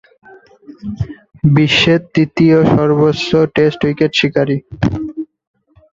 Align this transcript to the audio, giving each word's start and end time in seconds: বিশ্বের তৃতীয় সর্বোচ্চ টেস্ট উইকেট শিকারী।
বিশ্বের 1.55 2.01
তৃতীয় 2.13 2.57
সর্বোচ্চ 2.73 3.29
টেস্ট 3.55 3.79
উইকেট 3.85 4.11
শিকারী। 4.19 4.57